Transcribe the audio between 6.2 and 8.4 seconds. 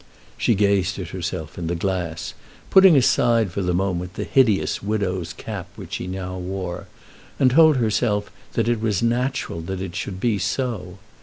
wore, and told herself